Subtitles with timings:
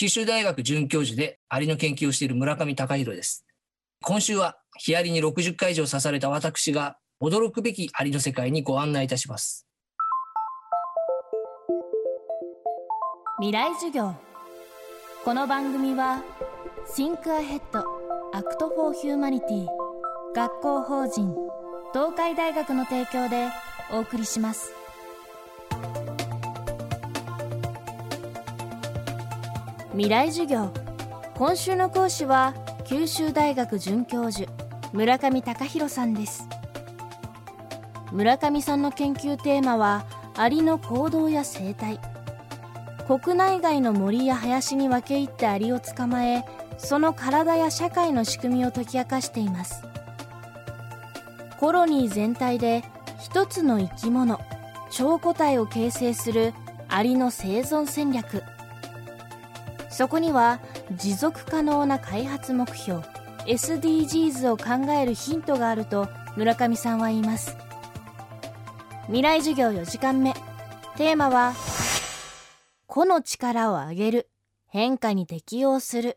[0.00, 3.44] 九州大学准教授でアリの研究をしている村上隆弘です。
[4.00, 9.66] 今週はヒアリに60回以上刺された私が驚くべきアリの世界にご案内いたします。
[13.40, 14.14] 未来授業
[15.22, 16.24] この番組は
[16.96, 17.60] Think Ahead
[18.32, 19.66] Act for Humanity
[20.34, 21.36] 学校法人
[21.92, 23.48] 東海大学の提供で
[23.92, 24.79] お送りします。
[30.00, 30.72] 未来授業。
[31.34, 32.54] 今週の講師は
[32.86, 34.50] 九州大学准教授
[34.94, 36.48] 村上隆弘さんです。
[38.10, 40.06] 村上さんの研究テーマは
[40.38, 42.00] アリの行動や生態。
[43.06, 46.46] 国内外の森や林に分け入ってアリを捕まえ
[46.78, 49.84] その体や社会の仕組みを解き明かしています。
[51.58, 52.84] コロニー全体で
[53.22, 54.40] 一つの生き物
[54.90, 56.54] 超個体を形成する
[56.88, 58.42] アリの生存戦略。
[60.00, 60.60] そこには
[60.96, 63.02] 持続可能な開発目標
[63.44, 67.54] SDGs を考えるヒントがあると村上さんは言います。
[69.08, 70.32] 未来授業4時間目。
[70.96, 71.52] テーマは
[72.86, 74.30] 個の力を上げる
[74.68, 76.16] 変化に適応する。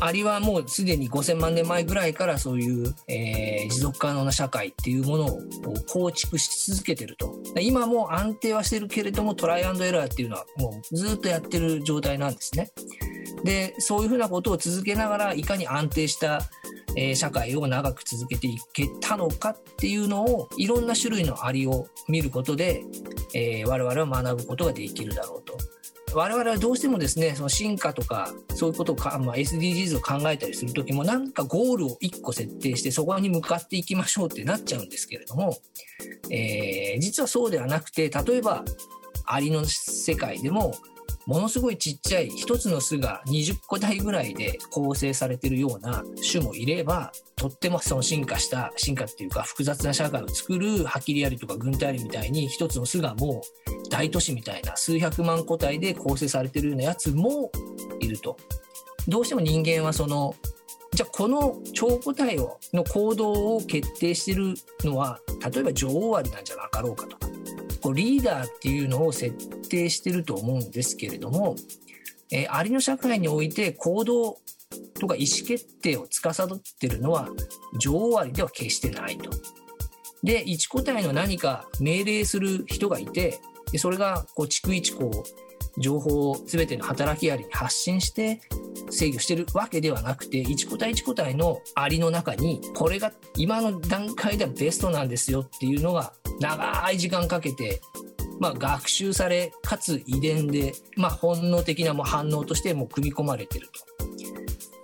[0.00, 5.40] アリはもうすでに5000万年前ぐらいからそういう、えー、持続可能な社会っていうものを
[5.88, 7.38] 構築し続けてると。
[7.60, 12.70] 今も安定はしてるけれどもトライアンドエラーっていうのはもうずっとやってる状態なんですね。
[13.44, 16.42] で、そういうふうなことを続けながらいかに安定した
[16.96, 22.82] えー、社会を長く続けていけたのかっていうのをいろんな種類のアリを見ることで、
[23.34, 25.56] えー、我々は学ぶことができるだろうと。
[26.14, 35.56] 我々はどうしてもですねその進化とかそういうことをか、まあ、SDGs を考えたりする時もなんかゴールを1個設定してそこに向かっていきましょうってなっちゃうんですけれども、
[36.30, 38.64] えー、実はそうではなくて例えば
[39.24, 40.74] アリの世界でも
[41.26, 53.42] ものすごいちっちゃい一つの巣が20個体ぐらいで構成されてるような種もいればとってもその進化した進化っていうか複雑な社会を作るハキリアリとか軍隊アリみたいに一つの巣がも
[53.86, 57.50] う大都市みたいな数百万個体で構成されてるようなやつも
[58.00, 58.36] いると。
[59.08, 60.34] どうしても人間はその
[60.92, 65.20] じゃあこの超個体をの行動を決定してるのは
[65.52, 67.29] 例えば女王アリなんじゃなかろうかとか
[67.82, 69.34] こうリーダーっていうのを設
[69.68, 71.56] 定してると思うんですけれども、
[72.30, 74.38] えー、アリの社会において行動
[74.98, 77.28] とか意思決定を司ってるのは
[77.78, 79.30] 女王アリでは決してないと。
[80.22, 83.40] で、一個体の何か命令する人がいて、
[83.72, 88.40] でそれがこう逐一こう情報を全ての働きアリに発信して
[88.90, 97.80] 制御してるわけではなくて一個体一個体のアリの中にこれが今の段階ではベストなんですよっていうのが長い時間かけて
[98.40, 103.72] まあ、学習されかつ遺伝で、まあ、本能的なも反応としても組み込まれてると。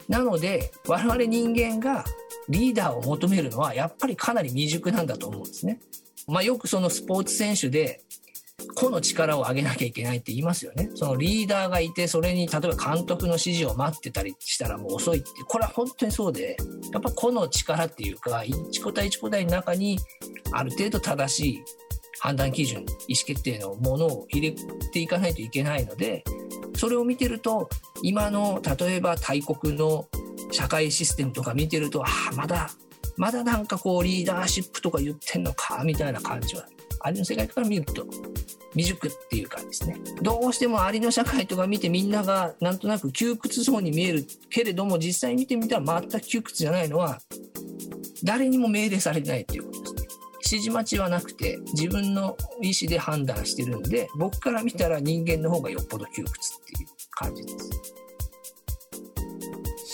[0.09, 2.05] なので我々人間が
[2.49, 5.81] リーダーを求めるのはやっぱりかなり未熟なんだと思うんですね。
[6.29, 8.03] まあ、よくそのスポーツ選手で
[8.75, 10.91] 個の力を上げなきゃいけないって言いますよね。
[10.95, 16.57] そのリーダーがいて、それに例えば監督の指示を待ってたりしたらもう遅いって、これは本当にそうで、
[16.93, 19.99] やっぱ個の力っていうか、一個体一個体の中に
[20.53, 21.65] ある程度正しい
[22.21, 24.57] 判断基準、意思決定のものを入れ
[24.93, 26.25] ていかないといけないので、
[26.77, 27.69] それを見てると、
[28.03, 30.09] 今の例えば大国の
[30.53, 32.71] 社会システムとか見てると、ああ、まだ、
[33.17, 36.67] まだなんかこうリーダーシップとか言ってんのか、みたいな感じは、
[37.01, 38.07] ありの世界から見ると
[38.77, 47.19] 未熟っていうかですねどうしてもアリの社会とか見てみんながなんとなく窮屈そうに見えるけれども実際見てみたら全く窮屈じゃないのは
[48.23, 50.03] 誰にも命令されてないっていうことですね。
[50.39, 57.71] 指示待ちはなくて自分の意思で判断してるんで僕から見たら人間の方がよっぽど窮屈っていう感じです。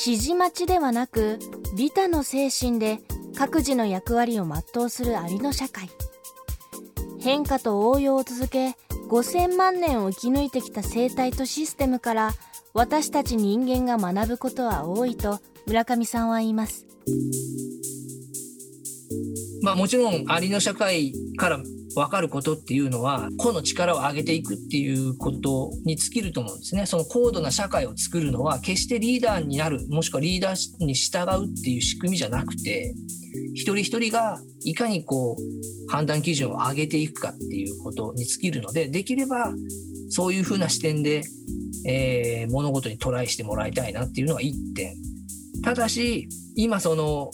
[0.04, 1.38] 指示待ちではなく
[1.76, 2.98] 利他の精神で
[3.36, 5.88] 各自の役割を全うするアリの社会。
[7.22, 8.74] 変化と応用を続け
[9.08, 12.32] 5000万年を生き抜いてきた生態とシステムから
[12.74, 16.84] 私たち人間が学ぶことは多いと村上さんは言います。
[19.62, 21.60] まあもちろんアリの社会から
[21.94, 26.86] 分かることっていうのは個の力を上げていくっていうことに尽きると思うんですね。
[26.86, 32.94] その高度な社会を作るのは決してリーダーになるもしくはリーダーに従うっていう仕組みじゃなくて
[33.54, 39.52] 一人一人がいかにこう判断基準を上げていくかっていうことに尽きるのでできれば
[40.08, 41.22] そういうふうな視点で、
[41.86, 44.94] えー、物事にトライしてもらいたいなっていうのが1点。
[45.62, 47.30] ただし今その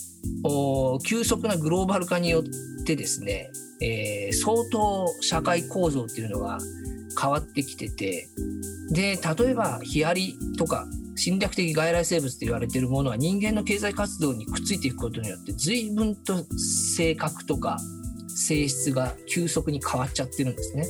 [1.06, 3.50] 急速なグローバル化によってですね、
[3.80, 6.58] えー、相当社会構造っていうのが
[7.20, 8.28] 変わってきてて
[8.90, 10.86] で例えばヒアリとか
[11.18, 16.44] 侵略的外来生物と言われているものは人間の経済活動にくっついていくことによって随分と
[16.94, 17.76] 性格とか
[18.28, 20.86] 性質が急速に変わっちゃってるんですね。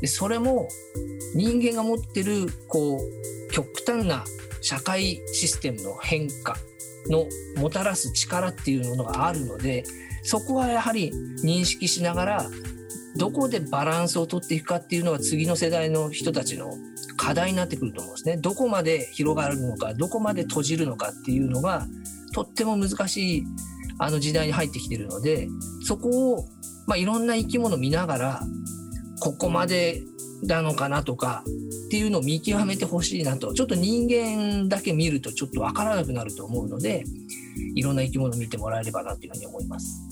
[0.00, 0.68] でそれも
[1.34, 4.24] 人間が持ってるこう極端な
[4.62, 6.56] 社会システムの変化
[7.08, 7.26] の
[7.56, 9.84] もたらす力っていうものがあるので
[10.22, 11.12] そこはやはり
[11.44, 12.50] 認識しながら
[13.16, 16.74] どこでバランスをとっていくかっていうのは次の世代の人たちの
[17.16, 18.36] 課題になってくると思うんですね。
[18.36, 21.86] どこまで広がるのか、どこまで閉じるのかっていうのが、
[22.34, 23.44] とっても難しい
[23.98, 25.48] あの時代に入ってきてるので、
[25.82, 26.46] そこを、
[26.86, 28.42] まあ、いろんな生き物見ながら、
[29.20, 30.02] ここまで
[30.42, 31.44] なのかなとか
[31.86, 37.04] っていうのを見極めてほしいなとちょっと人間だけ見るとちょっと分からなくなると思うので
[37.74, 40.02] いろんな生き物見てもらえればなというふうに思います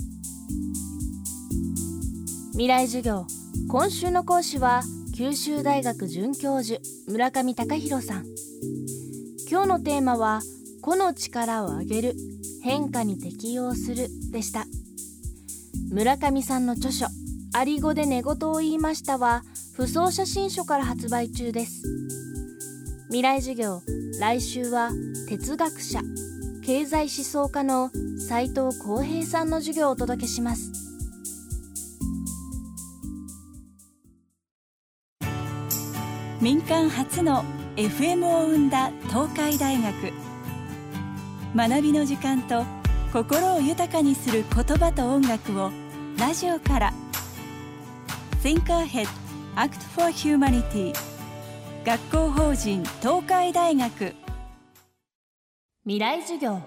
[2.52, 3.26] 未来授業
[3.68, 4.82] 今週の講師は
[5.16, 8.24] 九州大学准教授村上隆弘さん。
[9.48, 10.40] 今日のテーマは
[10.80, 12.16] 個の力を上げる
[12.62, 14.64] 変化に適応するでした。
[15.92, 17.06] 村上さんの著書
[17.52, 19.44] アリ語で寝言を言いましたは
[19.76, 21.82] 不走写真書から発売中です。
[23.06, 23.80] 未来授業
[24.18, 24.90] 来週は
[25.28, 26.00] 哲学者
[26.64, 30.89] 経済思想家の斉藤浩平さんの授業をお届けします。
[36.40, 37.44] 民間初の
[37.76, 40.10] FM を生んだ東海大学。
[41.54, 42.64] 学びの時間と
[43.12, 45.70] 心を豊かにする言葉と音楽を
[46.18, 46.94] ラジオから。
[48.42, 49.06] Thinkerhead
[49.54, 50.94] Act for Humanity
[51.84, 54.14] 学校法人東海大学。
[55.84, 56.62] 未来授業。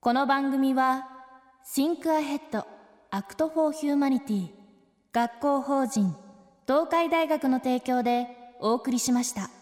[0.00, 1.06] この番組は
[1.76, 2.64] Think Ahead
[3.10, 4.48] Act for Humanity
[5.12, 6.16] 学校法人
[6.66, 9.61] 東海大学の提供でお送りしました。